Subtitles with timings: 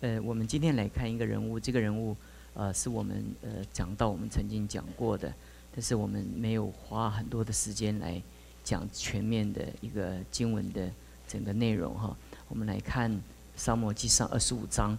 [0.00, 2.14] 呃，我们今天来看一个人物，这个人物，
[2.52, 5.32] 呃，是我们呃讲到我们曾经讲过的，
[5.74, 8.20] 但是我们没有花很多的时间来
[8.62, 10.90] 讲全面的一个经文的
[11.26, 12.14] 整个内容哈。
[12.48, 13.10] 我们来看
[13.56, 14.92] 《沙漠记上》二十五章，《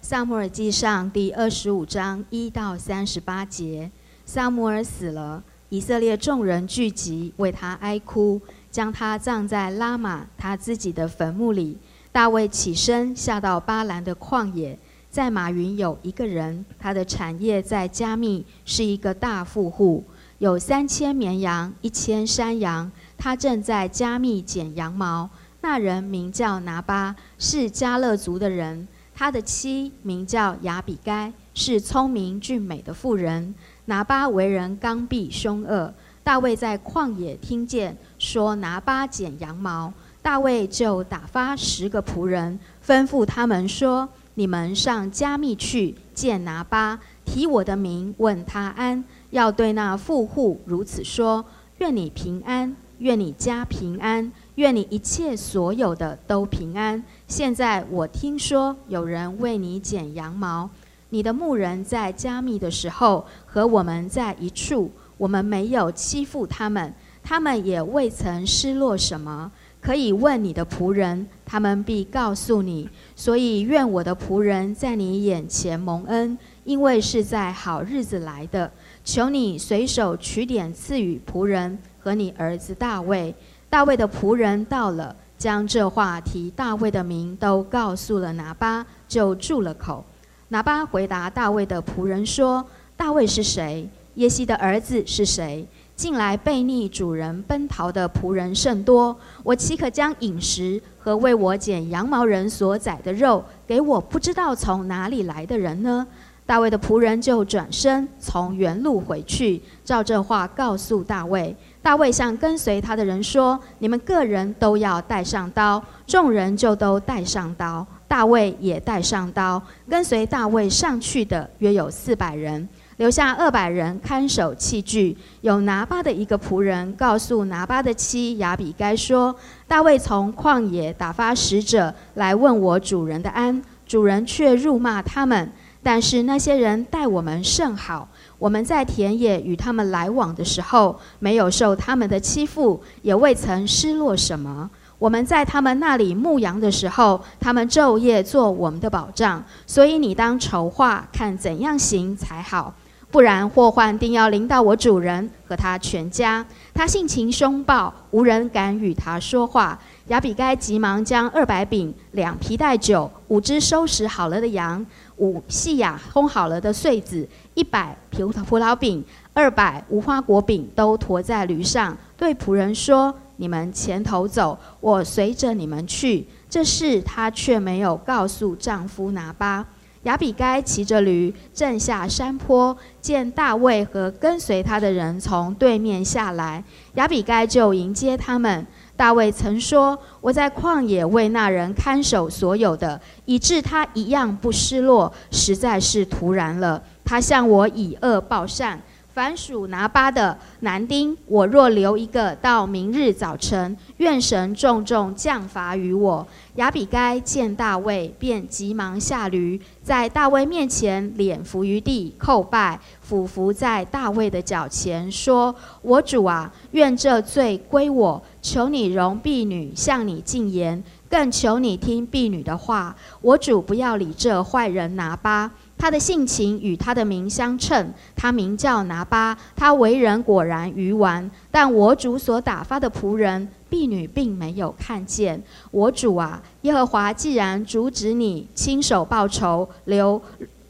[0.00, 3.90] 萨摩尔记上》第二十五章一到三十八节。
[4.26, 8.40] 萨摩尔死了，以色列众人聚集为他哀哭，
[8.70, 11.78] 将他葬在拉玛他自己的坟墓里。
[12.14, 14.78] 大卫起身下到巴兰的旷野，
[15.10, 20.04] 在马云有一个人，他的产业在加密，是一个大富户，
[20.38, 22.88] 有三千绵羊，一千山羊。
[23.18, 25.28] 他正在加密剪羊毛。
[25.60, 28.86] 那人名叫拿巴，是加勒族的人。
[29.12, 33.52] 他的妻名叫雅比该，是聪明俊美的妇人。
[33.86, 35.92] 拿巴为人刚愎凶恶。
[36.22, 39.92] 大卫在旷野听见说拿巴剪羊毛。
[40.24, 51.44] 大卫就打发十个仆人，吩咐他们说：“你们上加密去见拿巴，提我的名问他安，要对那富户如此说：
[51.76, 57.04] 愿你平安，愿你家平安，愿你一切所有的都平安。
[57.28, 60.70] 现在我听说有人为你剪羊毛，
[61.10, 69.52] 你的牧人在加密的时候和我们在一处，我们没有欺负他们，他们也未曾失落什么。”
[69.84, 72.88] 可以问你的仆人，他们必告诉你。
[73.14, 78.70] 所以愿我的仆人在你眼前蒙恩，因为是在好日子来的。
[79.04, 83.34] 求你随手取点赐予仆人和你儿子大卫。
[83.68, 90.02] 大卫的仆人到了，将这话提大卫的名都告诉了拿巴，就住了口。
[90.48, 92.64] 拿巴回答大卫的仆人说
[92.96, 93.86] ：“大卫是谁？
[94.14, 95.66] 耶西的儿子是谁？”
[95.96, 106.06] 近来背逆主人奔逃的仆人甚多，我岂可将饮食和为我剪羊毛人所宰的肉给我不知道从哪里来的人呢？
[106.46, 111.56] 大卫的仆人就转身从原路回去，照这话告诉大卫。
[111.80, 119.62] 大卫向跟随他的人说：“你们个人都要带上刀。”众人就都带上刀，大卫也带上刀。
[119.88, 122.68] 跟随大卫上去的约有四百人。
[122.96, 125.16] 留下二百人看守器具。
[125.40, 129.34] 有拿巴的一个仆人告诉拿巴的妻亚比该说
[129.66, 135.50] ：“大卫从旷野打发使者来问我主人的安，主人却辱骂他们。
[135.82, 144.70] 但是那些人待我们甚好，我们在田野与他们来往的时候，没有受他们的欺负，也未曾失落什么。
[144.98, 149.44] 我们在他们那里牧羊的时候，他们昼夜做我们的保障。
[149.66, 152.72] 所以你当筹划，看怎样行才好。”
[153.14, 156.44] 不然祸患定要临到我主人和他全家。
[156.74, 159.78] 他性情凶暴，无人敢与他说话。
[160.08, 164.84] 亚比该急忙将二百饼、两皮带酒、五只收拾好了的羊、
[165.18, 179.64] 五细雅烘好了的穗子、一百葡萄葡萄饼、二百无花果饼都驮在驴上，对仆人说：“你们前头走，我随着你们去。”这事她却没有告诉丈夫拿巴。
[180.04, 186.62] 亚比该骑着驴，正下山坡，见大卫和跟随他的人从对面下来，
[186.94, 188.66] 亚比该就迎接他们。
[188.96, 196.80] 大卫曾说：“我在旷野为那人看守所有的，以致他一样不失落，实在是突然了。
[197.04, 198.80] 他向我以恶报善。”
[199.14, 206.26] 凡属拿巴的男丁，我若留一个到明日早晨，愿神重重降罚于我。
[206.56, 222.96] 亚比该见大卫，便急忙下驴，在大卫面前脸伏于地，叩拜，俯伏在大卫的脚前，说：“我主啊，愿这罪归我，求你容婢女向你进言，更求你听婢女的话。
[223.20, 231.30] 我主不要理这坏人拿巴。”他的性情与他的名相称，他名叫拿巴，他为人果然愚顽。
[231.50, 235.42] 但我主所打发的仆人婢女并没有看见。
[235.70, 240.20] 我主啊，耶和华既然阻止你亲手报仇，流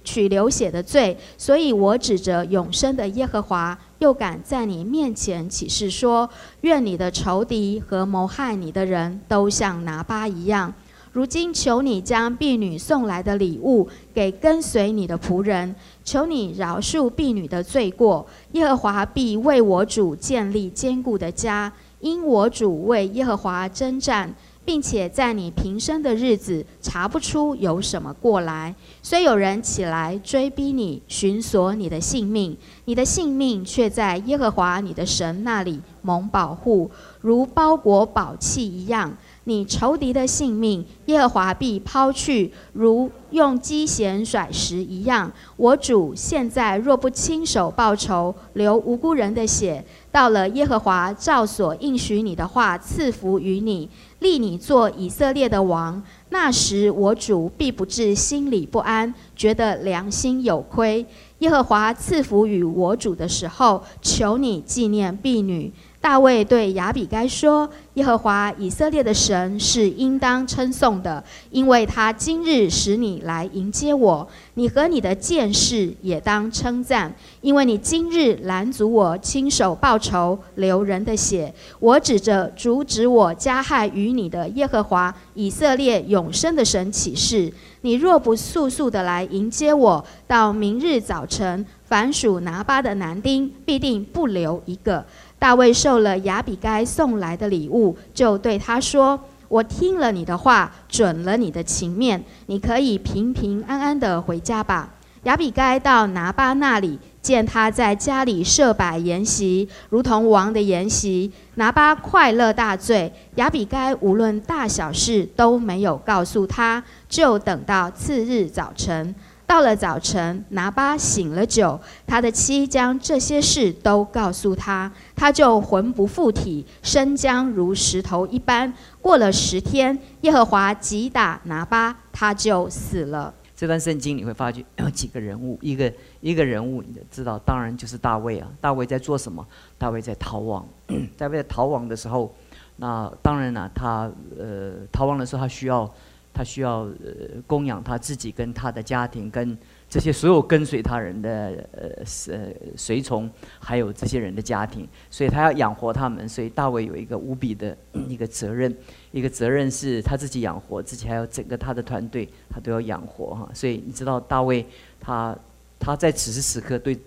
[0.02, 6.28] 取流血的罪，所以我指着永生的耶和华，又敢在你面前起誓说：
[6.62, 10.72] 愿你的仇敌和谋害你的人都像拿巴一样。
[11.14, 15.72] 如今求你将婢女送来的礼物给跟随你的仆人，
[16.04, 18.26] 求你饶恕婢女的罪过。
[18.50, 24.34] 耶和华必为我主建立坚固的家，因我主为耶和华征战，
[24.64, 28.74] 并且在你平生的日子查不出有什么过来。
[29.00, 32.56] 虽有人起来追逼你，寻索你的性命，
[32.86, 36.90] 你的性命却在耶和华你的神那里蒙保护，
[37.20, 39.16] 如包裹宝器一样。
[39.44, 45.30] 你仇敌的性命，耶和华必抛去，如用机弦甩石一样。
[45.56, 53.88] 我主现在若不亲手报仇，流无辜人的血，到了耶和华照所应许你的话赐福于你，
[54.20, 56.02] 立你做以色列的王。
[56.30, 61.04] 那时我主必不至心里不安，觉得良心有亏。
[61.40, 65.70] 耶和华赐福与我主的时候，求你纪念婢女。
[66.04, 74.28] 大卫对亚比该说：“耶和华以色列的神是应当称颂的，因为他今日使你来迎接我。
[74.52, 77.10] 你和你的剑士也当称赞，
[77.40, 81.50] 因为你今日拦阻我亲手报仇，流人的血。
[81.80, 87.50] 我指着阻止我加害于你的耶和华以色列永生的神起誓：
[87.80, 95.02] 你若不速速的来迎接我，到明日早晨，凡属拿巴的男丁必定不留一个。”
[95.44, 104.94] 大卫受了亚比该送来的礼物，就对他说：“我听了你的话，准了你的情面，你可以平平安安的回家吧。”
[105.24, 111.30] 亚比该到拿巴那里，见他在家里设摆筵席，如同王的筵席。
[111.56, 113.12] 拿巴快乐大醉。
[113.34, 119.14] 亚比该无论大小事都没有告诉他，就等到次日早晨。
[119.46, 128.72] 到了早晨，拿巴醒了酒，他的妻将这些事都告诉他，他就魂不附体，身僵如石头一般。
[129.00, 133.32] 过了十天，耶和华击打拿巴，他就死了。
[133.54, 138.48] 这段圣经你会发觉 有几个人物，一个一个人物，你知道，当然就是大卫啊。
[138.60, 139.46] 大卫在做什么？
[139.78, 140.66] 大卫在逃亡。
[141.16, 142.34] 大卫在逃亡的时候，
[142.76, 145.88] 那当然了，他呃逃亡的时候，他需要。
[146.34, 149.56] 他需要呃供养他自己跟他的家庭，跟
[149.88, 156.28] 这些所有跟随他人的呃呃随从，还有这些人的家庭，所以他要养活他们。
[156.28, 157.76] 所以大卫有一个无比的
[158.08, 158.76] 一个责任，
[159.12, 163.48] 一个责任是他自己养活自己，还有整个他的团队，他都要养活哈。
[163.54, 164.66] 所以你知道大卫
[165.00, 165.38] 他
[165.78, 166.98] 他在此时此刻对。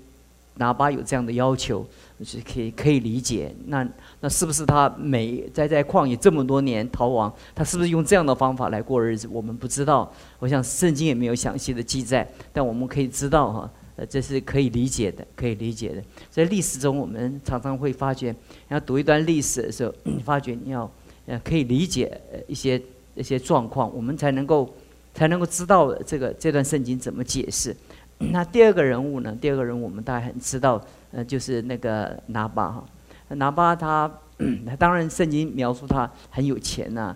[0.58, 1.86] 哪怕有这样的要求，
[2.24, 3.54] 是可以可以理解。
[3.66, 3.88] 那
[4.20, 9.28] 那是不是他每在在旷野这么多年逃亡，他是不是用这样的方法来过日子？
[9.32, 10.12] 我们不知道。
[10.40, 16.04] 我想圣经也没有详细的记载，但我们可以知道哈，呃，这是可以理解的，可以理解的。
[16.30, 18.36] 在历史中，我们常常会发觉，
[18.70, 19.94] 要读一段历史的时候，
[20.24, 20.90] 发觉你要
[21.26, 22.82] 呃可以理解一些
[23.16, 24.72] 一些状况，我们才能够
[25.14, 27.76] 才能够知道这个这段圣经怎么解释。
[28.20, 29.36] 那第二个人物呢？
[29.40, 32.84] 第二个人物我们大概很知道，呃，就是那个拿巴哈。
[33.30, 34.12] 拿巴他，
[34.80, 37.16] 当然圣经描述他很有钱 呐，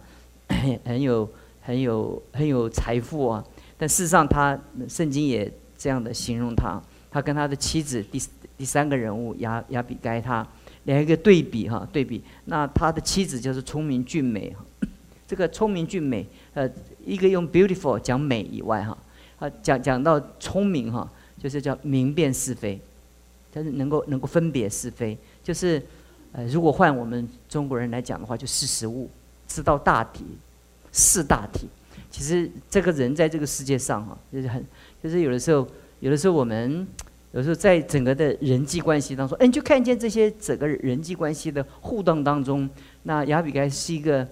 [0.86, 1.28] 很有
[1.62, 3.44] 很有很有财富啊。
[3.78, 6.80] 但事实上，他圣经也这样的形容他。
[7.10, 8.22] 他跟他的妻子第
[8.58, 10.48] 第三个人物亚亚比该他
[10.84, 12.24] 两个对比哈，对比。
[12.46, 14.56] 那他的妻子就是聪明俊美，
[15.28, 16.70] 这个聪明俊美，呃，
[17.04, 18.98] 一个用 beautiful 讲美以外哈。
[19.42, 22.80] 啊讲讲到聪明哈，就是叫明辨是非，
[23.52, 25.82] 但是能够能够分别是非，就是
[26.32, 29.10] 呃，如果换我们中国人来讲的话，就识时务，
[29.48, 30.24] 知道大体，
[30.92, 31.68] 识大体。
[32.12, 34.64] 其实这个人在这个世界上哈，就是很，
[35.02, 35.68] 就是有的时候，
[36.02, 36.88] 有的时候我们
[37.32, 42.70] 有时候在整个的人际关系当中，哎，你就看见这些整个人际关系的互动当中，
[43.02, 44.28] 那亚比该是一个。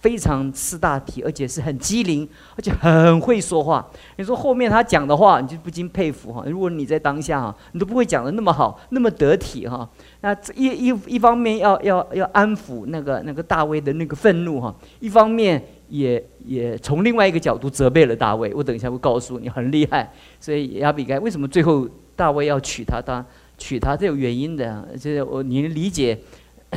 [0.00, 3.86] 非常识大体，而且是很机灵，而且很会说话。
[4.16, 6.44] 你说后面他讲的话，你就不禁佩服哈。
[6.46, 9.88] 如果你在当下哈，你都不会讲的那么好，那么得体哈。
[10.20, 18.52] 那一一一方面要要要安抚那个那个大卫的那个愤怒哈，一方面也也从另外一个角度责备了大卫。
[18.54, 20.12] 我等一下会告诉你，很厉害。
[20.38, 23.00] 所以亚比该为什么最后大卫要娶她？
[23.00, 23.24] 他
[23.56, 26.18] 娶她是有原因的，就是我你理解。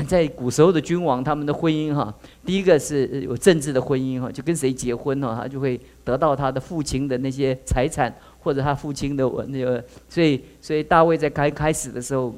[0.08, 2.14] 在古时候的君王，他们的婚姻哈，
[2.46, 12.34] 第一个是有政治的婚姻哈，就跟谁结婚哈，他就会得到他的父亲的那些财产，或者他父亲的那个，所以所以大卫在开开始的时候，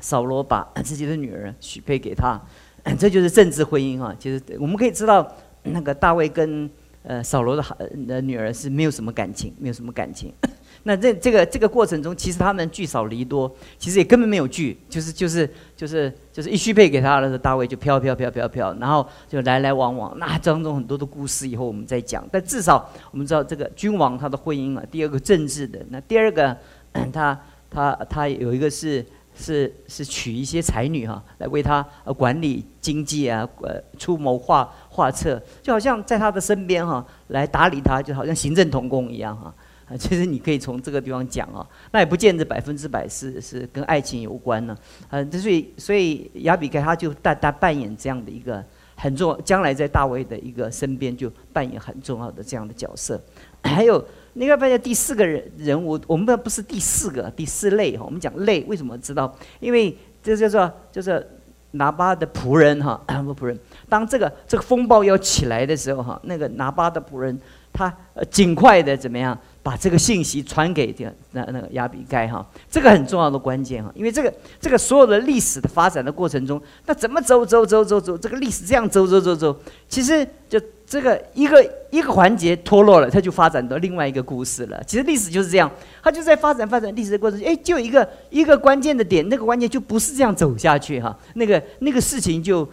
[0.00, 2.40] 扫罗把自己的女儿许配给他，
[2.98, 4.14] 这就是政治婚姻哈。
[4.18, 5.30] 其实我们可以知道，
[5.64, 6.68] 那个大卫跟
[7.04, 7.62] 呃扫罗的
[8.06, 10.32] 的女儿是没有什么感情，没有什么感情。
[10.86, 20.14] 那这这个这个过程中，其实他们聚少离多，其实也根本没有聚，就是就是就是就是一许配给他的时候，大卫就飘飘飘飘飘，然后就来来往往。
[20.18, 22.26] 那当中很多的故事，以后我们再讲。
[22.30, 26.54] 但至少我们知道这个君王他的婚姻啊，第二个政治的，那第二个
[27.12, 29.02] 他他他有一个是
[29.34, 39.52] 是是娶一些才女哈，来为他呃管理经济啊，呃出谋划画册，就好像在他的身边哈，来打理他，就好像行政同工一样哈。
[39.88, 44.78] 啊， 其实你可以从这个地方讲啊，那也不见得百分之百是是跟爱情有关呢。
[45.10, 53.20] 嗯，所以所以亚比该他就大大扮演这样的一个很重要，将来在大卫的一个身边就扮演很重要的这样的角色。
[53.64, 54.02] 还有
[54.34, 59.34] 你会发现第四个人人物，我们不是第四个第四类哈，我们讲类为什么知道？
[59.58, 61.26] 因为这叫做就是
[61.74, 63.58] 拿巴的仆人哈， 不仆人。
[63.88, 67.38] 当这个这个风暴要起来的时候哈，那个拿巴的仆人
[67.72, 67.92] 他
[68.30, 69.38] 尽快的怎么样？
[69.62, 79.56] 把这个信息传给这那那个亚比盖哈，这个很重要的关键哈，因为这个这个所有的历史的发展的过程中，那怎么走走走走走，这个历史这样走走走走，
[79.88, 84.82] 其实就这个一个一个环节脱落了，它就发展到另外一个故事了。
[84.86, 85.70] 其实历史就是这样，
[86.02, 92.68] 它就在发展发展历史的过程，哎，就一个一个关键的点，那个关键就不是这样走下去哈，那个那个事情就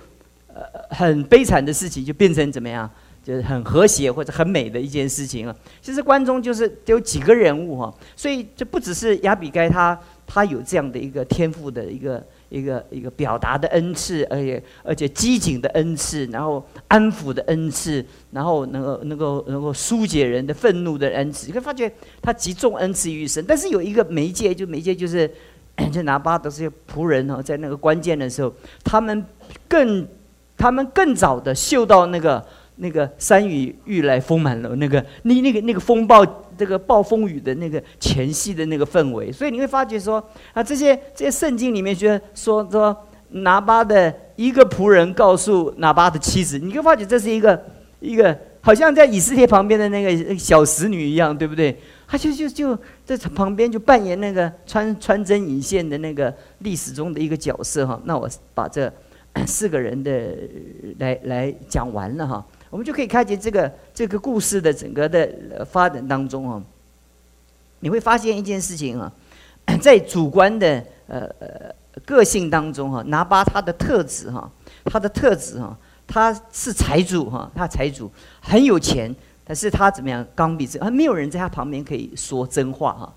[0.54, 2.90] 呃很悲惨的事情就变成怎么样？
[3.24, 5.56] 就是很和谐或者很美的一件事情啊。
[5.80, 21.48] 其实关中就是有几个人物哈，所以就不只是亚比该他他有这样的一个天赋的一个一个一个表达的恩赐，而且而且机警的恩赐，然后安抚的恩赐，然后能够能够能够疏解人的愤怒的恩赐。
[21.48, 21.92] 你会发觉
[22.22, 25.28] 他集中恩赐于一身，但是有一个媒介，就媒介就是
[25.92, 28.54] 就拿巴的这些仆人哦，在那个关键的时候，
[28.84, 29.26] 他们
[29.70, 30.06] 更
[30.58, 32.46] 他们更早的嗅到那个。
[32.78, 36.26] 那个山雨欲来风满楼，那个那那个那个风暴，
[36.62, 42.96] 这个暴风雨的那个前夕的那个氛围，所以你会发觉说啊，这些这些圣经里面觉得说说
[43.30, 47.60] 拿巴的一个仆人告诉拿巴的妻子，你会发觉这是一个
[48.00, 51.76] 一个好像在以色列旁边的那个小使女一样，对不对？
[52.08, 58.00] 他就就就在旁边就扮演那个穿穿针引线的那个历史中的一个角色哈。
[58.04, 58.94] 那我把这
[59.48, 60.38] 四个人的
[61.00, 62.46] 来来讲完了哈。
[62.72, 65.30] 我们就可以看见这个这个故事的整个的
[65.70, 66.64] 发展当中啊，
[67.82, 69.12] 你会发现一件事情啊，
[69.82, 71.76] 在主观的呃呃
[72.06, 74.50] 个性当中哈，拿巴他的特质哈，
[74.86, 78.10] 他的特质哈，他是财主哈，他财主
[78.40, 79.14] 很有钱，
[79.44, 83.14] 但是他怎么样刚愎自啊，没有人在他旁边可以说真话哈。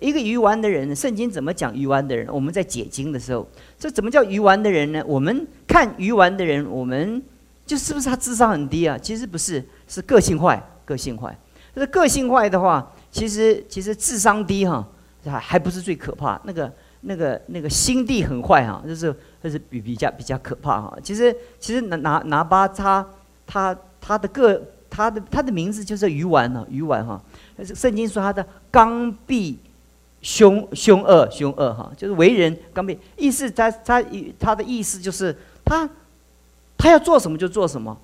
[0.00, 2.26] 一个愚顽的人，圣经怎么讲愚顽的人？
[2.32, 3.46] 我们在解经的时候，
[3.78, 5.04] 这怎么叫愚顽的人呢？
[5.06, 7.22] 我们看愚顽的人，我们。
[7.68, 8.96] 就是不是他智商很低啊？
[8.96, 11.38] 其实不是，是个性坏，个性坏。
[11.74, 14.88] 这个性坏的话，其实其实智商低哈，
[15.26, 16.40] 还还不是最可怕。
[16.44, 16.72] 那个
[17.02, 20.96] 那个那个心地很坏哈，就是就是比比较比较可怕哈。
[21.02, 23.06] 其实其实拿拿拿巴他
[23.46, 27.22] 他他的个他的他的名字就是鱼丸呢，鱼丸哈。
[27.62, 29.56] 圣经说他的刚愎
[30.22, 34.02] 凶凶恶凶恶哈，就是为人刚愎，意思他他
[34.38, 35.88] 他的意思就是他。
[36.78, 38.00] 他要做什么就做什么，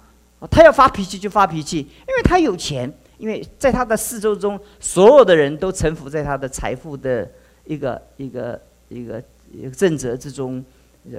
[0.51, 7.31] 他要发脾气就发脾气，因为他有钱，因为在他的四周中，所有的人都臣服在他的财富的
[7.65, 10.63] 一个一个一个一个正则之中，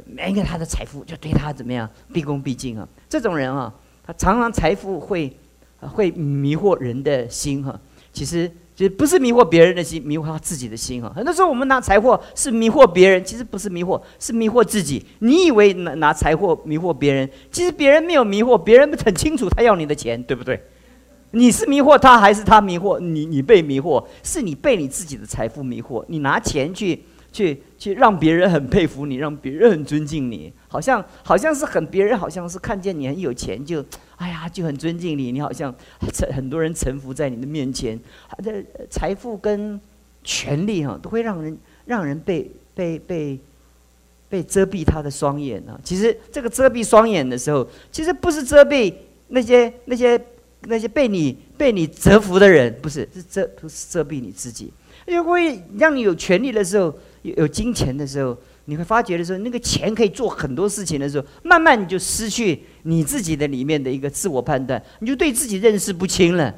[0.06, 2.88] 每一个他的财富就对他怎么样毕恭毕敬啊。
[3.10, 3.74] 这种人啊，
[4.06, 5.36] 他常常财富会
[5.80, 7.80] 会迷惑人的心哈。
[8.14, 8.52] 其实。
[8.75, 11.12] 就不是迷惑别人的心，迷惑他自己的心啊！
[11.15, 15.05] 很多时候我们拿财货是迷惑别人，其实不是迷惑，是迷惑自己。
[15.20, 20.62] 你以为拿拿财货迷惑别人，其实别人没有迷惑，别人很清楚他要你的钱，对不对？
[21.32, 23.25] 你是迷惑他，还是他迷惑你？
[23.25, 26.03] 你被迷惑，是你被你自己的财富迷惑。
[26.08, 27.03] 你拿钱去。
[27.36, 33.84] 去去让别人很佩服你，让别人很尊敬你，好像好像是很别人好像是看见你很有钱就，
[34.15, 38.00] 哎呀就很尊敬你，你好像很很多人臣服在你的面前，
[38.38, 39.77] 的财富跟
[40.24, 43.38] 权力哈都会让人让人被被被
[44.30, 45.77] 被遮蔽他的双眼啊。
[45.84, 48.94] 其实这个遮蔽双眼的时候，其实不是遮蔽
[49.27, 50.18] 那些那些
[50.62, 54.72] 那些被你被你折服的人，不是是遮不是遮蔽你自己，
[55.06, 56.98] 因为让你有权利的时候。
[57.38, 66.53] 有金钱的时候，你会发觉的时候，那个钱可以做很多事情的时候，慢慢你就失去你自己的里面的一个自我判断，你就对自己认识不清了。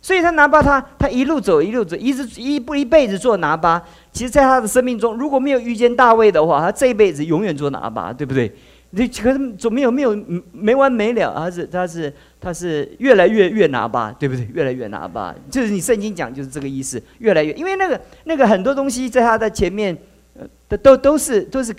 [0.00, 3.82] 所以他拿巴他他一路走一路走，一直一不一辈子做拿巴。
[4.12, 8.54] 其实，在他的生命中，如果没有遇见大卫的话，他这一辈子永远做拿巴，对不对？
[8.96, 10.16] 你可是总没有没有
[10.52, 14.48] 没完没了，他是他是他是越来越越拿吧，对不对？
[14.54, 19.96] 越来越拿吧，就是你圣经讲就是这个意思，越来越，因为那个那个很多东西在他的前面，
[20.38, 21.74] 呃，都都是都是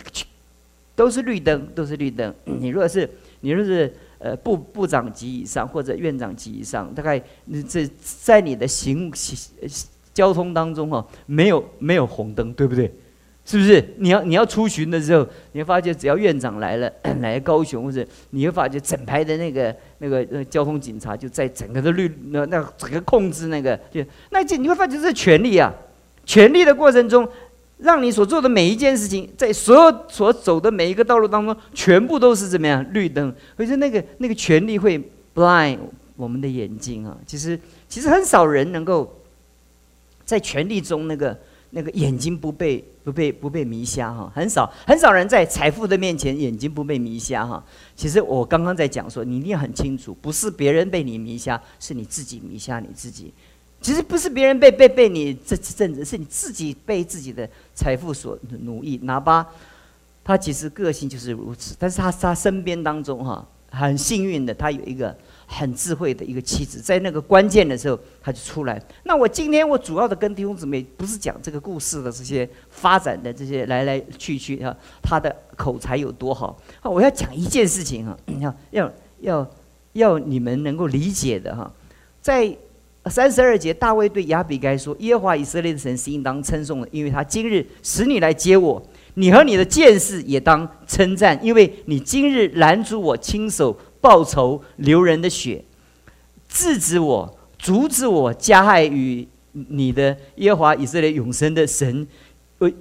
[0.95, 2.33] 都是绿灯，都是绿灯。
[2.43, 9.37] 你如果是你若是呃部部长级以上或者院长级以上，大概你这在你的行行
[10.13, 12.91] 交通当中哈，没有没有红灯，对不对？
[13.45, 25.71] 是不是你要你要出巡的时候，你会发现只要院长来了， 来高雄或者你会发觉整排的那个那个呃交通警察就在整个的绿那那整个控制那个就那这你会发觉是权力啊，
[26.25, 27.27] 权力的过程中，
[27.77, 33.31] 让你所做的每一件事情，在所有所走的每一个道路当中，全部都是怎么样绿灯？
[33.55, 34.99] 可是那个那个权利会
[35.35, 35.77] blind
[36.15, 37.15] 我们的眼睛啊！
[37.27, 39.21] 其实其实很少人能够
[40.23, 41.37] 在权力中那个
[41.77, 47.61] 那个眼睛不被不被不被迷瞎哈，很少很少人在财富的面前眼睛不被迷瞎哈。
[47.97, 53.33] 其实我刚刚在讲说，你一定很清楚，不是别人被你迷瞎，是你自己迷瞎你自己。
[53.81, 58.97] 其实不是别人被被被你这阵子，是你自己被自己的财富所奴役。
[59.03, 59.45] 哪怕
[60.23, 65.13] 他其实个性就是如此，但是他他身边当中哈，很幸运的，他有一个
[65.45, 68.81] 很智慧的一个妻子，在那个关键的时候他就出来。
[69.03, 76.89] 那我今天我主要的跟弟兄姊妹不是讲这个故事的这些发展的这些来来去去啊，他的口才有多好啊！
[76.89, 79.51] 我要讲一件事情哈，要要要
[79.93, 81.71] 要你们能够理解的哈，
[82.21, 82.55] 在。
[83.07, 88.83] 三十二节，大卫对亚比该说：“耶和华以色列的神是应当称颂的，因为他今日使你来接我。
[89.13, 95.63] 你和你的剑士也当称赞，因为你今日拦阻我亲手报仇流人的血，
[96.47, 102.07] 制止我，阻止我加害于你的耶和华以色列永生的神。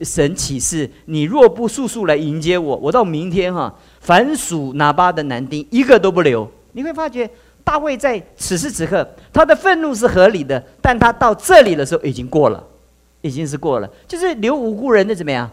[0.02, 6.46] 神启示：你若不速速来迎接我，我到明天哈，凡属拿巴的男丁一个都不留。
[6.72, 7.28] 你会发觉。”
[7.64, 12.62] 大卫在此时此刻，他的愤怒是合理的，但他到这里的时候已经过了，
[13.22, 15.50] 已经是过了，就是流无辜人的怎么样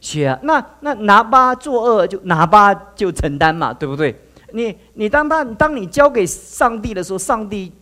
[0.00, 0.36] 血啊？
[0.42, 4.12] 那那拿巴作恶就拿巴就承担嘛，对不对？
[4.56, 7.72] 你你当他当你交给上帝的时候，上帝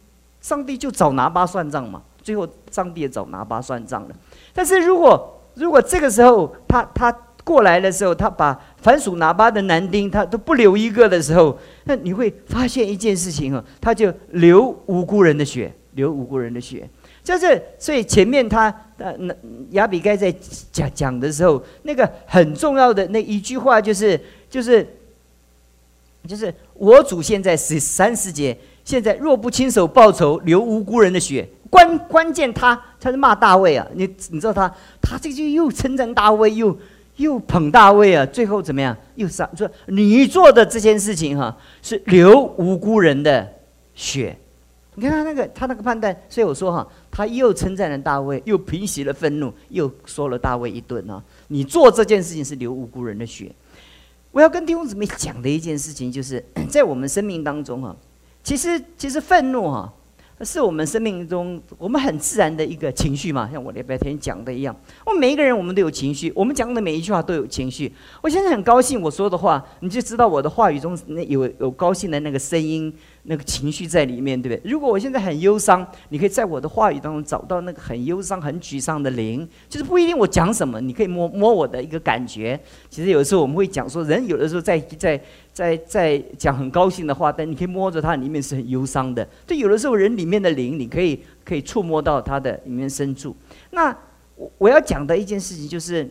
[0.40, 4.14] 上帝就找拿巴算账嘛，最后上帝也找拿巴算账了。
[4.52, 7.16] 但是如果如果这个时候他他。
[7.44, 11.54] 过来的时候，他把凡属拿巴的男丁，他都不留一个的时候，
[11.84, 16.88] 那你会发现一件事情啊，他就流无辜人的血，流无辜人的血。
[17.22, 19.34] 就是所以前面他呃那
[19.72, 20.34] 亚比该在
[20.72, 24.86] 讲讲的时候，那个很重要的那一句话就是就是
[26.26, 36.76] 就是我主现在十三十节，现在若不亲手报仇，流无辜人的血，关关键他他是骂大卫啊，你你知道他他这就又称赞大卫又。
[37.18, 38.96] 又捧大卫啊，最后怎么样？
[39.14, 43.48] 又杀说你做的这件事情哈，是流无辜人的
[43.94, 44.36] 血。
[44.96, 51.22] 你看他那个他那个判断，所以我说哈，他又称赞了大卫，又平息了愤怒，又说了大卫一顿啊。
[51.46, 53.48] 你做这件事情是流无辜人的血。
[54.34, 57.94] 我要跟弟兄姊妹讲的一件事情，就是 在我们生命当中啊，
[58.42, 59.90] 其实其实愤怒哈。
[60.40, 64.76] 是我们生命中我们很自然的一个情绪嘛，像我礼拜天讲的一样。
[65.06, 67.90] 我们每一个人，我们都有情绪，我们讲的每一句话都有情绪。
[68.20, 72.92] 我现在很高兴，我说的话，你就知道我的话语中那有有高兴的那个声音。
[73.26, 74.70] 那个情绪在里面，对不对？
[74.70, 79.48] 如果我现在很忧伤，你可以在我的话语当中找到那个很忧伤、很沮丧的灵。
[79.66, 82.60] 就是不一定我讲什么，你可以摸摸我的一个感觉。
[82.90, 85.18] 其实有的时候我们会讲说，人有的时候在在
[85.54, 89.26] 在在讲很高兴的话，但你可以摸着它里面是很忧伤的。
[89.46, 93.34] 就有的时候人里面的灵，你可以可以触摸到它的里面深处。
[93.70, 93.96] 那
[94.36, 96.06] 我我要讲的一件事情就是，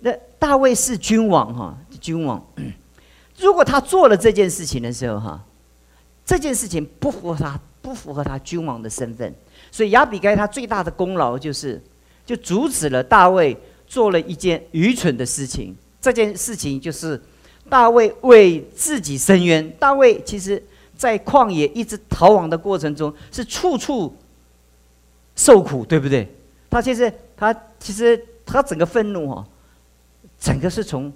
[0.00, 2.44] 那大卫是君王哈，君王。
[3.42, 5.44] 如果他做了这件事情的时候，哈，
[6.24, 9.34] 这件事情不符合他不符合他君王的身份，
[9.70, 11.82] 所以亚比该他最大的功劳就是，
[12.24, 15.76] 就阻止了大卫做了一件愚蠢的事情。
[16.00, 17.20] 这件事情就是
[17.68, 19.68] 大卫为自己伸冤。
[19.72, 20.62] 大卫其实，
[20.96, 24.16] 在旷野一直逃亡的过程中，是处处
[25.34, 26.32] 受苦，对不对？
[26.70, 29.44] 他其实他其实他整个愤怒哈，
[30.38, 31.12] 整个是从。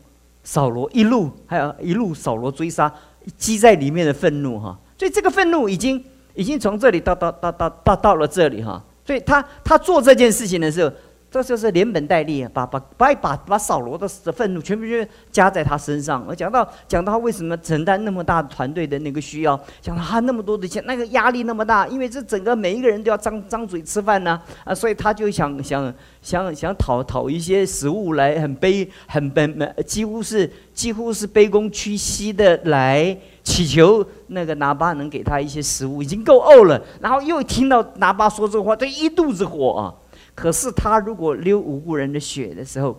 [0.47, 2.91] 扫罗一路，还有一路扫罗追杀，
[3.37, 6.03] 积在里面的愤怒哈，所以这个愤怒已经
[6.35, 10.91] 已经从这里到到到到到到了这里哈，所以他他做这件事情的时候。
[11.37, 16.25] 这就是连本带利，把把把把把扫罗的愤怒全部就加在他身上。
[16.27, 36.81] 我讲到讲到他为什么承担那么大团队的那个需要，讲到他那么多的钱，那个压力那么大，因为这整个每一个人都要张张嘴吃饭呢啊，所以他就想想想想讨讨一些食物来，很卑很卑，几乎是几乎是卑躬屈膝的来祈求那个拿巴能给他一些食物，已经够呕了。
[37.01, 39.93] 然后又听到拿巴说这话，他一肚子火啊。
[40.37, 42.97] 可是他如果流无辜人的血的时候，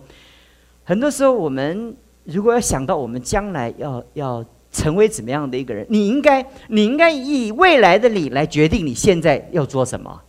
[0.84, 10.20] 很多时候我们如果要想到我们将来要要成为怎么样的一个人，你应该你应该以未来的你来决定你现在要做什么。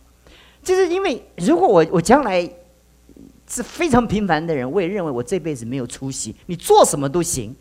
[0.62, 2.48] 就是因为如果我我将来
[3.48, 7.54] 是非常平凡的人，我也认为我这辈子没有出息，你做什么都行。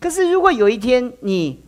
[0.00, 1.60] 可是如果有一天你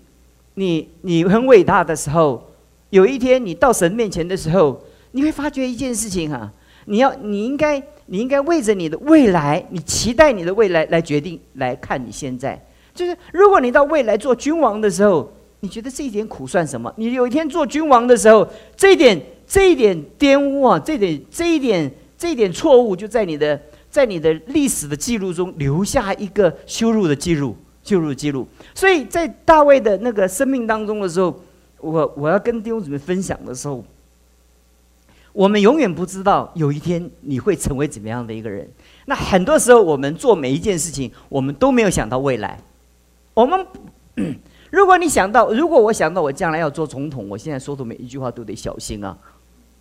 [0.55, 2.51] 你你很伟大的时候，
[2.89, 6.51] 有一天你到神面前的时候，你会发觉一件事情哈。
[6.87, 12.61] 你要，你应该，你应该为着你的未来，你期待你的未来来决定来看你现在。
[12.95, 16.93] 就是如果你到未来做君王的时候，你觉得这一点苦算什么？
[16.97, 28.47] 你有一天做君王的时候，这一点这一点玷污啊，这点这一点这一点错误，就在你的在你的历史的记录中留下一个羞辱的记录，羞辱记录。
[28.75, 31.39] 所以在大卫的那个生命当中的时候，
[31.79, 33.85] 我我要跟弟兄姊妹分享的时候。
[35.41, 38.69] 我们永远不知道有一天你会成为怎么样的一个人。
[39.07, 42.61] 那很多时候，我们做每一件事情，我们都没有想到未来。
[43.33, 43.67] 我们，
[44.71, 49.17] 如果你想到，如果我想到我将来要做总统，我现在说的每一句话都得小心啊，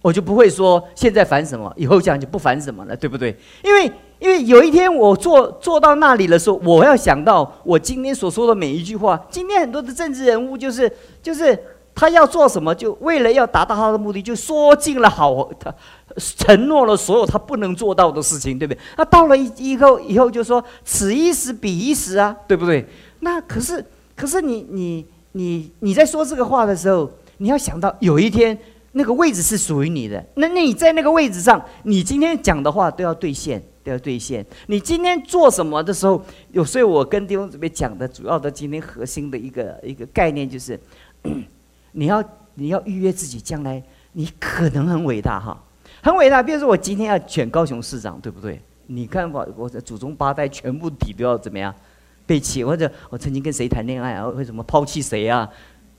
[0.01, 3.35] 我就不会说现在烦什么，以后讲就不烦什么了，对不对？
[3.61, 9.21] 因为，因为有一天我做做到那里的时候，我要想到我今天所说的每一句话。
[9.29, 10.89] 今天很多的政治人物就是
[11.21, 11.61] 就是。
[11.99, 15.73] 他要做什么，就为了要达到他的目的，就说尽了好，他
[16.15, 18.79] 承诺了所有他不能做到的事情，对不对？
[18.95, 22.87] 那到了以后，以后就说此一时彼一时啊，对不对？
[23.19, 23.85] 那可是，
[24.15, 28.57] 可是你你你你在说这个话的时候，你要想到有一天
[28.93, 34.45] 那个位置是属于你的，那那你在那个位置上，你今天讲的话都要兑现，都要兑现。
[34.67, 40.79] 你今天做什么的时候，有所以我跟弟兄姊妹讲的主要的今天核心的一个一个概念就是。
[41.91, 42.23] 你要
[42.55, 43.81] 你要预约自己将来，
[44.13, 45.61] 你可能很伟大哈，
[46.01, 46.41] 很伟大。
[46.43, 48.61] 比如说我今天要选高雄市长，对不对？
[48.87, 51.73] 你看我我祖宗八代全部底都要怎么样
[52.25, 52.63] 背弃？
[52.63, 54.27] 或者我曾经跟谁谈恋爱啊？
[54.27, 55.47] 为什么抛弃谁啊？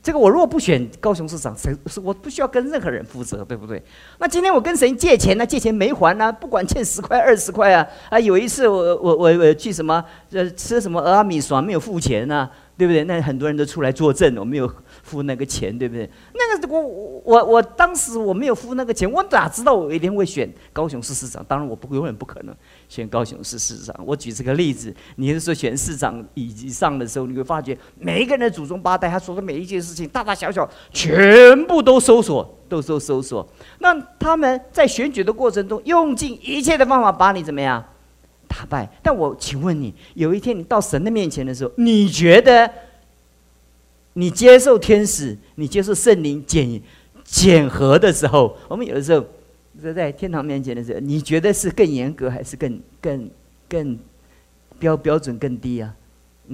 [0.03, 3.81] 这个我如果不选高雄市长，谁是我不需要跟任何人负责，对不对？
[4.17, 5.45] 那今天我跟谁借钱呢？
[5.45, 6.33] 借钱没还呢？
[6.33, 7.87] 不管欠十块二十块啊！
[8.09, 12.49] 啊，有一次我我我我去什么呃吃什么阿米爽没有付钱呢？
[12.81, 13.03] 对不对？
[13.03, 14.67] 那很多人都出来作证，我没有
[15.03, 16.09] 付那个钱，对不对？
[16.33, 16.81] 那个我
[17.23, 21.45] 我我当时我没有付那个钱，我哪知道我一定会选高雄市市长？
[21.47, 22.55] 当然我不永远不可能
[22.89, 23.95] 选高雄市市长。
[24.03, 33.47] 我举这个例子，你是说选市长以及上的时候，你会发觉每一个人的祖宗八代，他说的每一件事情，大大小小，全部都搜索，都搜搜索。
[33.77, 37.85] 那他们在选举的过程中，用尽一切的方法把你怎么样？
[38.51, 42.69] 打败，但我请问你，有一天你到神的面前的时候，你觉得
[44.13, 46.81] 你接受天使、你接受圣灵检
[47.23, 49.25] 检核的时候，我们有的时候
[49.81, 53.29] 在在天堂面前的时候，你觉得是更严格还是更更
[53.69, 53.97] 更
[54.77, 55.95] 标标准更低啊？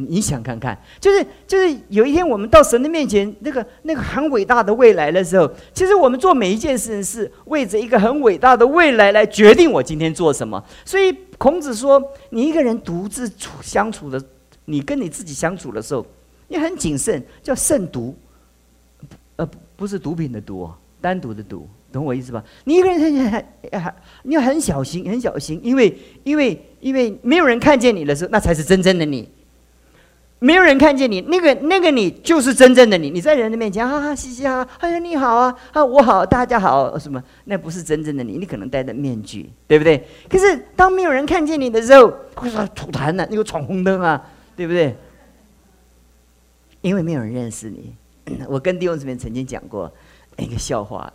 [0.07, 10.63] 你想看看，就是就是有一天我们到神的面前，那个那个很伟大的未来的时候，其实我们做每一件事情是为着一个很伟大的未来来决定我今天做什么。
[10.85, 14.23] 所以孔子说，你一个人独自处相处的，
[14.65, 16.05] 你跟你自己相处的时候，
[16.47, 18.15] 你很谨慎，叫慎独，
[19.37, 20.69] 呃，不是毒品的毒，
[21.01, 22.43] 单独的独，懂我意思吧？
[22.65, 29.27] 你一个人很很，你要很小心，很小心，因为因为因为没有人看见你的时候，那才是真正的你。
[30.39, 33.09] 没有人看见你，那个那个你就是真正的你。
[33.09, 37.21] 你在人的面前哈哈嘻嘻哈，哎呀你好啊啊我好大家好什么？
[37.45, 40.07] 那不是真正的你，你可能戴着面具，对不对？
[40.29, 44.23] 可是当没有人看见你的时候，会说吐痰呢，你又闯红灯啊，
[44.55, 44.95] 对不对？
[46.81, 47.95] 因为没有人认识你。
[48.47, 49.91] 我跟弟兄姊妹曾经讲过
[50.37, 51.11] 一个笑话。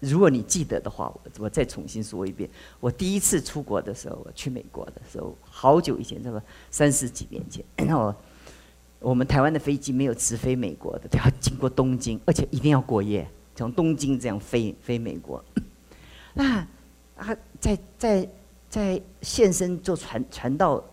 [0.00, 2.48] 如果你记得的话，我我再重新说一遍。
[2.80, 7.64] 我第一次出国的时候，我去美国的时候，好久以前，这个三十几年前。
[7.76, 8.14] 然后
[8.98, 15.42] 我们台湾的飞机没有直飞美国的，都要经过东京，而且一定要过夜，从东京这样飞飞美国。
[16.34, 16.58] 那
[17.16, 18.28] 啊，在在
[18.68, 20.84] 在现身做传传道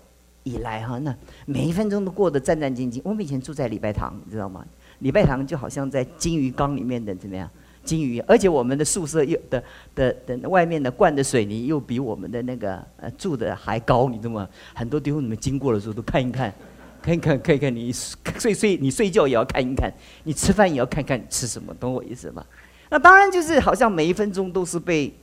[0.44, 1.14] 以来哈，那
[1.46, 3.02] 每一分钟都过得战战兢兢。
[3.04, 4.66] 我们以前住在礼拜堂，你知道吗？
[5.00, 7.50] 礼拜堂就好像在金鱼缸里面的怎么样？
[7.84, 9.62] 金鱼，而且我们的宿舍又的
[9.94, 14.48] 的的外面的灌的水泥又比我们的那个呃住的还高，你知道吗？
[14.74, 16.54] 很多地方你们经过的时候都看一看，
[17.02, 17.76] 看一看，看一看。
[17.76, 19.92] 你睡睡你睡觉也要看一看，
[20.24, 22.44] 你吃饭也要看看你吃什么，懂我意思吗？
[22.90, 25.14] 那当然就是好像每一分钟都是被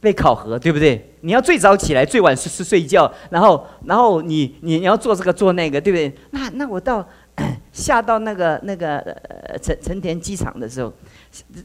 [0.00, 1.12] 被考核，对不对？
[1.22, 6.12] 你要最早起来，最晚是是睡觉，然后然后你你你要做这个做那个，对不对？
[6.32, 7.06] 那那我到
[7.72, 10.92] 下到那个那个呃成成田机场的时候。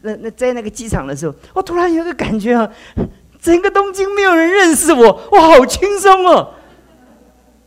[0.02, 2.70] 那那在那个机场的时候，我突然有个感觉啊，
[3.42, 6.54] 整个东京没有人认识我，我好轻松哦！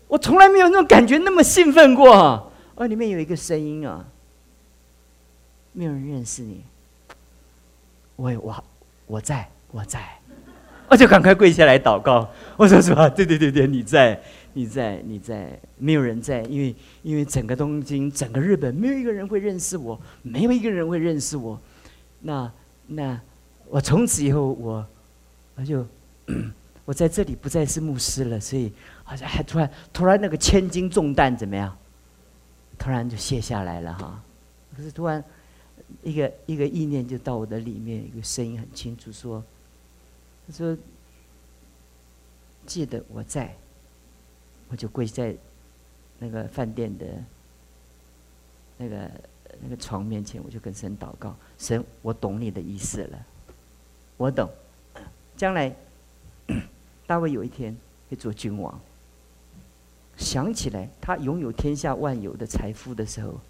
[0.06, 2.44] 我从来没有那种感觉那么兴奋过啊！
[2.76, 4.06] 哦，里面有一个声音啊，
[5.72, 6.64] 没有人认识你，
[8.16, 8.64] 我我
[9.06, 10.00] 我在我在，
[10.88, 12.30] 我就赶快跪下来祷告。
[12.56, 13.11] 我说什么？
[13.11, 14.20] 对对对对，你在
[14.54, 21.61] 你在你在，没有人在，因为因为整个东京整个日本没有一个人会认识我，没有一个人会认识我。
[22.20, 22.52] 那
[22.87, 23.20] 那，
[23.68, 24.87] 我从此以后，我
[25.57, 25.87] 我就
[26.85, 28.72] 我在这里不再是牧师了，所以
[29.04, 31.76] 好像还突然突然那个千斤重担怎么样？
[32.78, 34.22] 突然就卸下来了哈。
[34.76, 35.22] 可是突然
[36.02, 39.42] 一个一个意念就到我的里面，一个声音很清楚说
[40.46, 40.76] ：“他说
[42.66, 43.54] 记得我在。”
[44.70, 45.35] 我就跪在
[46.18, 47.07] 那个饭店的
[48.76, 49.11] 那个
[49.62, 53.18] 那个床面前，我就跟神祷告：神，我懂你的意思了，
[54.16, 54.48] 我懂。
[55.36, 55.74] 将来
[57.06, 57.76] 大卫有一天
[58.10, 58.78] 会做君王。
[60.16, 63.40] 想起来，他拥有天下万有的财富的时候，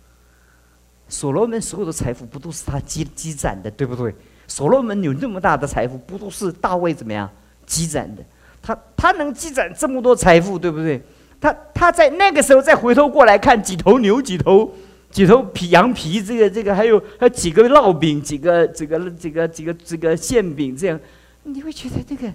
[1.09, 4.15] 所罗门所有的财富不都是他积积攒的，对不对？
[4.47, 7.31] 所罗门有那么大的财富，不都是大卫怎么样
[7.65, 8.23] 积攒的？
[8.61, 11.03] 他他能积攒这么多财富，对不对？
[11.41, 14.71] 他他在那个时候再回头过来看几头牛、几头
[15.11, 21.01] 几头皮羊皮，这个这个还有还有几个烙饼、几个这个这个几个这个馅饼，这样
[21.45, 22.33] 你会觉得这个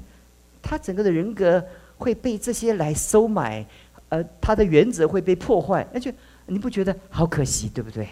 [0.62, 1.64] 他整个的人格
[1.98, 3.66] 会被这些来收买。
[4.10, 6.12] 呃，他的原则会被破坏，那就
[6.46, 8.08] 你不觉得好可惜，对不对？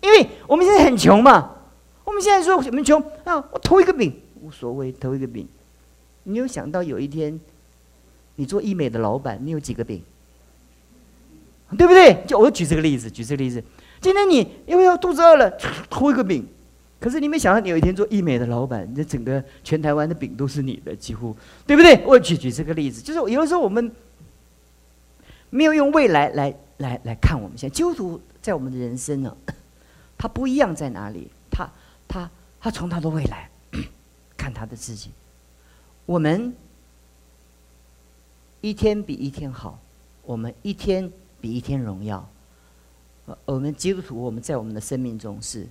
[0.00, 1.56] 因为我们现在很穷嘛，
[2.04, 5.46] 我们现在说我们穷啊，我投一个饼无所谓，投一个饼。
[6.22, 7.38] 你有想到有一天，
[8.36, 10.00] 你做医美的老板，你有几个饼？
[11.76, 12.24] 对不对？
[12.26, 13.62] 就我举这个例子，举这个例子。
[14.06, 15.50] 今天你因为要肚子饿了，
[15.90, 16.46] 偷一个饼，
[17.00, 22.00] 可是你没想到，你有一天做医美的老板，这整个全台湾的饼都是你的，几乎对不对？
[22.06, 23.90] 我举举这个例子，就是有的时候我们。
[25.48, 29.34] 没有用未来来来来看我们现在基督徒在我们的人生呢，
[30.18, 31.30] 他不一样在哪里？
[31.50, 31.68] 他
[32.06, 32.28] 他
[32.60, 33.48] 他从他的未来
[34.36, 35.10] 看他的自己。
[36.04, 36.54] 我们
[38.60, 39.78] 一天比一天好，
[40.24, 42.28] 我们一天比一天荣耀。
[43.44, 45.66] 我们基督徒我们在我们的生命中是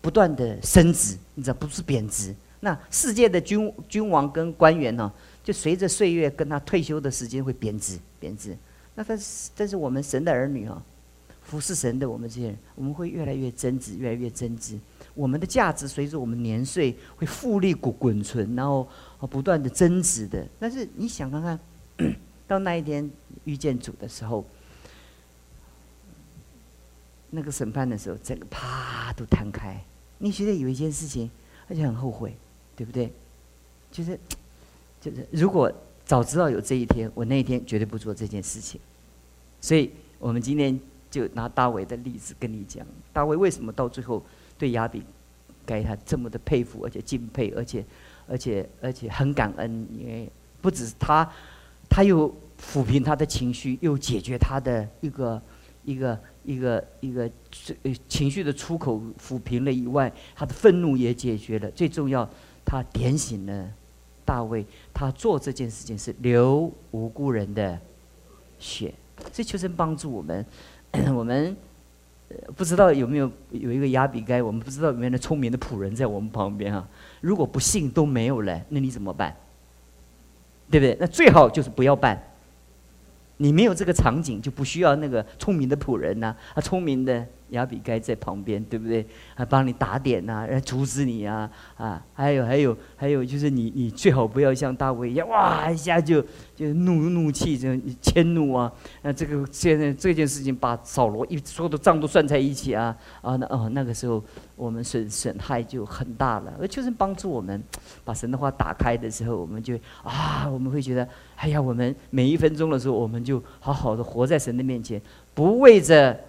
[0.00, 2.34] 不断的升值，你知道不是贬值。
[2.60, 5.12] 那世界的君君王跟官员呢，
[5.44, 8.56] 就随着岁月跟他退休的时间会贬值贬值。
[8.94, 10.82] 那但是，但是我们神的儿女啊，
[11.42, 14.76] 服侍神的我们这些人，我们会越来越增值，越来越增值。
[15.14, 18.88] 我们的价值随着我们年岁会复利滚滚存，然后
[19.30, 20.44] 不断的增值的。
[20.58, 21.58] 但是你想看看，
[22.48, 23.08] 到那一天
[23.44, 24.44] 遇见主的时候，
[27.30, 29.80] 那个审判的时候，整个啪都摊开。
[30.18, 31.30] 你觉得有一件事情，
[31.68, 32.36] 而且很后悔，
[32.76, 33.12] 对不对？
[33.90, 34.18] 就是，
[35.00, 35.72] 就是如果。
[36.08, 38.80] 早知道有这一天，我那一天绝对不做这件事情。
[39.60, 44.24] 所以，我们今天就拿大卫的例子跟你讲，大卫为什么到最后
[44.56, 45.02] 对亚比
[45.66, 47.84] 该他这么的佩服，而且敬佩，而且，
[48.26, 51.30] 而且，而且很感恩，因为不只是他，
[51.90, 55.42] 他又抚平他的情绪，又解决他的一个
[55.84, 57.30] 一个一个一个
[58.08, 61.70] 情绪的出口抚平了以外，他的愤怒也解决了。
[61.72, 62.26] 最重要，
[62.64, 63.70] 他点醒了。
[64.24, 67.78] 大卫他做这件事情是流无辜人的
[68.58, 68.94] 血，
[69.30, 70.44] 这求神帮助我们。
[71.14, 71.54] 我们
[72.56, 76.88] 不知道有没有有一个亚比该，我们不知道有没有那聪明的仆人在我们旁边啊。
[77.20, 79.36] 如果不信都没有了，那你怎么办？
[80.70, 80.96] 对不对？
[80.98, 82.22] 那最好就是不要办。
[83.38, 87.26] 你没有这个场景，就不需要那个聪明的仆人呢，啊，聪明的。
[87.50, 89.06] 亚比该在旁边，对不对？
[89.34, 92.04] 还帮你打点呐，来阻止你啊啊！
[92.12, 96.22] 还有还有还有，就是你你最好不要像大卫一样，哇一下就
[96.54, 97.68] 就怒怒气就
[98.00, 98.72] 迁怒啊！
[99.02, 104.22] 那这个现在这件事情把扫罗一所有的账都算在一起啊啊那哦那个时候
[104.56, 106.54] 我们损损害就很大了。
[106.60, 107.62] 而就是帮助我们
[108.04, 115.00] 把神的话打开的时候，我们就啊我们会觉得，哎呀，我们每一分钟的时候，我们就好好的活在神的面前，
[115.34, 116.27] 不为着。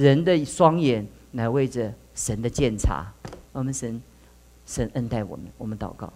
[0.00, 3.12] 人的双眼乃为着神的鉴察，
[3.52, 4.00] 我们神
[4.64, 6.10] 神恩待我们，我们祷告。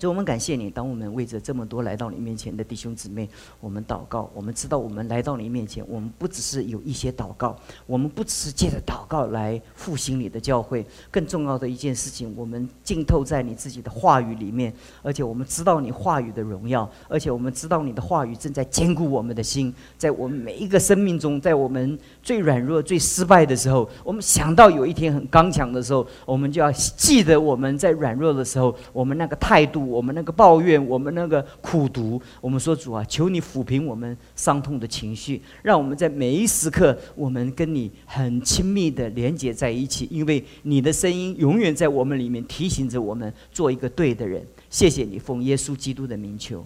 [0.00, 3.28] 就我们感谢你，当我们为着这么多来到你面前的弟兄姊妹，
[3.60, 4.30] 我们祷告。
[4.32, 7.54] 我们知道，我们来到你面前，我们不只是有一些祷告，
[7.86, 10.86] 我们不只是借着祷告来复兴你的教会。
[11.10, 29.89] 更重要的一件事情，我们浸透在你自己的话语里面，而且我们知道你话语的荣耀，而且我们知道你的话语正在坚固我们的心，在我们每一个生命中，在我们最软弱、最失败的时候，我们想到有一天很刚强的时候，我们就要记得我们在软弱的时候，我们那个态度。
[29.90, 44.46] 我们那个抱怨，我们那个苦读，我们说主啊，求你抚平我们伤痛的情绪，让我们在每一时刻，我们跟你很亲密的连接在一起，因为你的声音永远在我们里面提醒着我们做一个对的人。
[44.68, 46.64] 谢谢你，奉耶稣基督的名求。